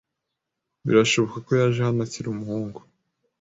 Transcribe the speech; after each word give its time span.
Birashoboka 0.87 1.37
ko 1.45 1.51
yaje 1.59 1.79
hano 1.87 1.99
akiri 2.05 2.27
umuhungu. 2.29 2.79